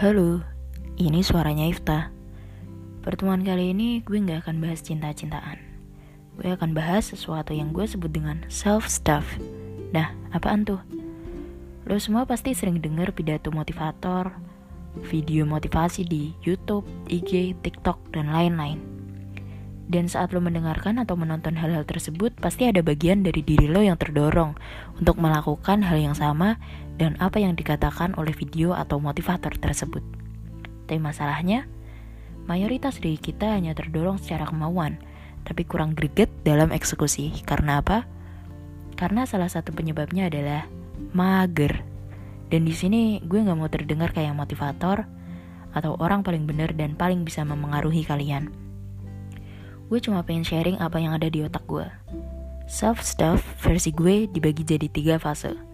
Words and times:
Halo, 0.00 0.40
ini 0.96 1.20
suaranya 1.20 1.68
Ifta. 1.68 2.08
Pertemuan 3.04 3.44
kali 3.44 3.76
ini 3.76 4.00
gue 4.00 4.16
gak 4.16 4.48
akan 4.48 4.56
bahas 4.56 4.80
cinta-cintaan. 4.80 5.60
Gue 6.40 6.56
akan 6.56 6.72
bahas 6.72 7.12
sesuatu 7.12 7.52
yang 7.52 7.76
gue 7.76 7.84
sebut 7.84 8.08
dengan 8.08 8.40
self-stuff. 8.48 9.28
Nah, 9.92 10.16
apaan 10.32 10.64
tuh? 10.64 10.80
Lo 11.84 12.00
semua 12.00 12.24
pasti 12.24 12.56
sering 12.56 12.80
denger 12.80 13.12
pidato 13.12 13.52
motivator, 13.52 14.32
video 15.04 15.44
motivasi 15.44 16.08
di 16.08 16.32
YouTube, 16.48 16.88
IG, 17.12 17.60
TikTok, 17.60 18.00
dan 18.16 18.32
lain-lain. 18.32 18.80
Dan 19.84 20.08
saat 20.08 20.32
lo 20.32 20.40
mendengarkan 20.40 20.96
atau 20.96 21.12
menonton 21.12 21.60
hal-hal 21.60 21.84
tersebut, 21.84 22.32
pasti 22.40 22.64
ada 22.64 22.80
bagian 22.80 23.20
dari 23.20 23.44
diri 23.44 23.68
lo 23.68 23.84
yang 23.84 24.00
terdorong 24.00 24.56
untuk 24.96 25.20
melakukan 25.20 25.84
hal 25.84 26.00
yang 26.00 26.16
sama 26.16 26.56
dan 27.00 27.16
apa 27.16 27.40
yang 27.40 27.56
dikatakan 27.56 28.12
oleh 28.20 28.36
video 28.36 28.76
atau 28.76 29.00
motivator 29.00 29.56
tersebut. 29.56 30.04
Tapi 30.84 31.00
masalahnya, 31.00 31.64
mayoritas 32.44 33.00
dari 33.00 33.16
kita 33.16 33.56
hanya 33.56 33.72
terdorong 33.72 34.20
secara 34.20 34.44
kemauan, 34.44 35.00
tapi 35.48 35.64
kurang 35.64 35.96
greget 35.96 36.28
dalam 36.44 36.68
eksekusi. 36.68 37.32
Karena 37.48 37.80
apa? 37.80 38.04
Karena 39.00 39.24
salah 39.24 39.48
satu 39.48 39.72
penyebabnya 39.72 40.28
adalah 40.28 40.68
mager. 41.16 41.80
Dan 42.52 42.68
di 42.68 42.76
sini 42.76 43.24
gue 43.24 43.40
nggak 43.40 43.56
mau 43.56 43.72
terdengar 43.72 44.12
kayak 44.12 44.36
motivator 44.36 45.08
atau 45.72 45.96
orang 46.02 46.20
paling 46.20 46.44
benar 46.44 46.76
dan 46.76 46.98
paling 47.00 47.24
bisa 47.24 47.46
memengaruhi 47.48 48.04
kalian. 48.04 48.52
Gue 49.88 50.04
cuma 50.04 50.20
pengen 50.20 50.44
sharing 50.44 50.76
apa 50.84 51.00
yang 51.00 51.16
ada 51.16 51.32
di 51.32 51.40
otak 51.40 51.64
gue. 51.64 51.88
Self-stuff 52.68 53.40
versi 53.64 53.88
gue 53.94 54.28
dibagi 54.28 54.68
jadi 54.68 54.86
tiga 54.90 55.16
fase. 55.16 55.69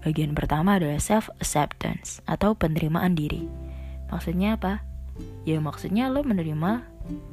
Bagian 0.00 0.32
pertama 0.32 0.80
adalah 0.80 0.98
self-acceptance 1.00 2.24
atau 2.24 2.56
penerimaan 2.56 3.12
diri. 3.12 3.44
Maksudnya 4.08 4.56
apa? 4.56 4.80
Ya 5.44 5.60
maksudnya 5.60 6.08
lo 6.08 6.24
menerima 6.24 6.84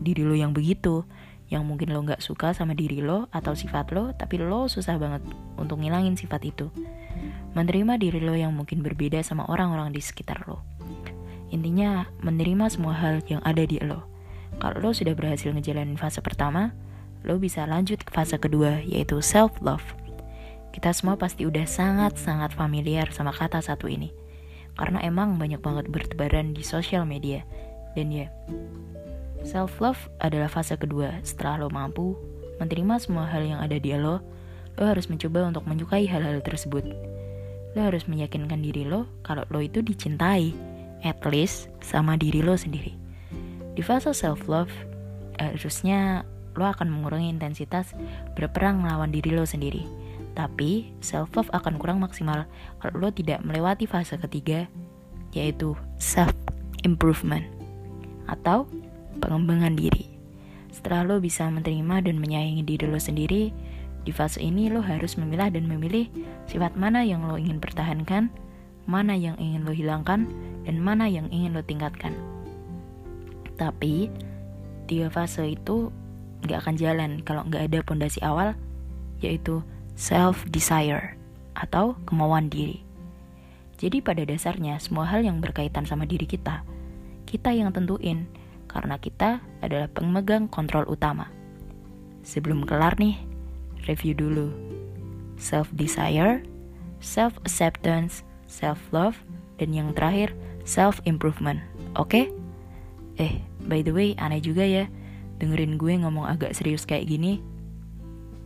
diri 0.04 0.28
lo 0.28 0.36
yang 0.36 0.52
begitu, 0.52 1.08
yang 1.48 1.64
mungkin 1.64 1.96
lo 1.96 2.04
gak 2.04 2.20
suka 2.20 2.52
sama 2.52 2.76
diri 2.76 3.00
lo 3.00 3.32
atau 3.32 3.56
sifat 3.56 3.96
lo, 3.96 4.12
tapi 4.12 4.38
lo 4.40 4.68
susah 4.68 5.00
banget 5.00 5.24
untuk 5.56 5.80
ngilangin 5.80 6.20
sifat 6.20 6.44
itu. 6.44 6.68
Menerima 7.56 7.96
diri 7.96 8.20
lo 8.20 8.36
yang 8.36 8.52
mungkin 8.52 8.84
berbeda 8.84 9.24
sama 9.24 9.48
orang-orang 9.48 9.96
di 9.96 10.04
sekitar 10.04 10.44
lo. 10.46 10.62
Intinya, 11.48 12.12
menerima 12.20 12.68
semua 12.68 12.92
hal 12.92 13.24
yang 13.32 13.40
ada 13.48 13.64
di 13.64 13.80
lo 13.80 14.18
kalau 14.58 14.90
lo 14.90 14.90
sudah 14.90 15.14
berhasil 15.14 15.54
ngejalanin 15.54 16.02
fase 16.02 16.18
pertama, 16.26 16.74
lo 17.22 17.38
bisa 17.38 17.70
lanjut 17.70 18.02
ke 18.02 18.10
fase 18.10 18.42
kedua, 18.42 18.82
yaitu 18.82 19.22
self-love. 19.22 19.86
Kita 20.78 20.94
semua 20.94 21.18
pasti 21.18 21.42
udah 21.42 21.66
sangat-sangat 21.66 22.54
familiar 22.54 23.10
sama 23.10 23.34
kata 23.34 23.66
satu 23.66 23.90
ini. 23.90 24.14
Karena 24.78 25.02
emang 25.02 25.42
banyak 25.42 25.58
banget 25.58 25.90
bertebaran 25.90 26.54
di 26.54 26.62
sosial 26.62 27.02
media. 27.02 27.42
Dan 27.98 28.14
ya, 28.14 28.30
self-love 29.42 29.98
adalah 30.22 30.46
fase 30.46 30.78
kedua 30.78 31.18
setelah 31.26 31.66
lo 31.66 31.74
mampu 31.74 32.14
menerima 32.62 33.02
semua 33.02 33.26
hal 33.26 33.42
yang 33.42 33.58
ada 33.58 33.82
di 33.82 33.90
lo, 33.98 34.22
lo 34.78 34.84
harus 34.86 35.10
mencoba 35.10 35.50
untuk 35.50 35.66
menyukai 35.66 36.06
hal-hal 36.06 36.46
tersebut. 36.46 36.86
Lo 37.74 37.82
harus 37.82 38.06
meyakinkan 38.06 38.62
diri 38.62 38.86
lo 38.86 39.10
kalau 39.26 39.50
lo 39.50 39.66
itu 39.66 39.82
dicintai, 39.82 40.54
at 41.02 41.18
least 41.26 41.74
sama 41.82 42.22
diri 42.22 42.46
lo 42.46 42.54
sendiri. 42.54 42.94
Di 43.74 43.82
fase 43.82 44.14
self-love, 44.14 44.70
eh, 45.42 45.58
harusnya 45.58 46.22
lo 46.54 46.70
akan 46.70 46.86
mengurangi 46.86 47.34
intensitas 47.34 47.98
berperang 48.38 48.86
melawan 48.86 49.10
diri 49.10 49.34
lo 49.34 49.42
sendiri. 49.42 50.07
Tapi, 50.38 50.94
self-love 51.02 51.50
akan 51.50 51.82
kurang 51.82 51.98
maksimal 52.06 52.46
kalau 52.78 52.94
lo 53.02 53.10
tidak 53.10 53.42
melewati 53.42 53.90
fase 53.90 54.22
ketiga, 54.22 54.70
yaitu 55.34 55.74
self-improvement 55.98 57.42
atau 58.30 58.70
pengembangan 59.18 59.74
diri. 59.74 60.14
Setelah 60.70 61.10
lo 61.10 61.16
bisa 61.18 61.50
menerima 61.50 62.06
dan 62.06 62.22
menyayangi 62.22 62.62
diri 62.62 62.86
lo 62.86 63.02
sendiri, 63.02 63.50
di 64.06 64.12
fase 64.14 64.38
ini 64.38 64.70
lo 64.70 64.86
harus 64.86 65.18
memilah 65.18 65.50
dan 65.50 65.66
memilih 65.66 66.06
sifat 66.46 66.78
mana 66.78 67.02
yang 67.02 67.26
lo 67.26 67.42
ingin 67.42 67.58
pertahankan, 67.58 68.30
mana 68.86 69.18
yang 69.18 69.42
ingin 69.42 69.66
lo 69.66 69.74
hilangkan, 69.74 70.30
dan 70.70 70.78
mana 70.78 71.10
yang 71.10 71.26
ingin 71.34 71.58
lo 71.58 71.66
tingkatkan. 71.66 72.14
Tapi 73.58 74.14
tiga 74.86 75.10
fase 75.10 75.58
itu 75.58 75.90
nggak 76.46 76.62
akan 76.62 76.76
jalan 76.78 77.12
kalau 77.26 77.42
nggak 77.50 77.74
ada 77.74 77.80
pondasi 77.82 78.22
awal 78.22 78.54
yaitu 79.18 79.66
self 79.98 80.46
desire 80.54 81.18
atau 81.58 81.98
kemauan 82.06 82.54
diri. 82.54 82.86
Jadi 83.82 84.02
pada 84.02 84.22
dasarnya 84.22 84.78
semua 84.78 85.10
hal 85.10 85.26
yang 85.26 85.42
berkaitan 85.42 85.90
sama 85.90 86.06
diri 86.06 86.30
kita, 86.30 86.62
kita 87.26 87.50
yang 87.50 87.74
tentuin 87.74 88.30
karena 88.70 89.02
kita 89.02 89.42
adalah 89.66 89.90
pemegang 89.90 90.46
kontrol 90.46 90.86
utama. 90.86 91.34
Sebelum 92.22 92.62
kelar 92.70 92.94
nih, 93.02 93.18
review 93.90 94.14
dulu. 94.14 94.54
Self 95.38 95.70
desire, 95.74 96.46
self 97.02 97.38
acceptance, 97.46 98.22
self 98.46 98.78
love, 98.94 99.18
dan 99.58 99.74
yang 99.74 99.94
terakhir 99.98 100.34
self 100.66 101.02
improvement. 101.10 101.62
Oke? 101.98 102.10
Okay? 102.10 102.26
Eh, 103.18 103.42
by 103.66 103.82
the 103.82 103.94
way, 103.94 104.14
aneh 104.22 104.42
juga 104.42 104.62
ya 104.62 104.86
dengerin 105.38 105.78
gue 105.78 105.94
ngomong 106.02 106.26
agak 106.26 106.54
serius 106.54 106.86
kayak 106.86 107.10
gini. 107.10 107.42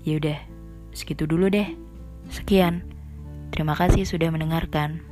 Ya 0.04 0.20
udah, 0.20 0.40
segitu 0.96 1.28
dulu 1.28 1.52
deh. 1.52 1.68
Sekian. 2.32 2.88
Terima 3.52 3.76
kasih 3.76 4.08
sudah 4.08 4.32
mendengarkan. 4.32 5.11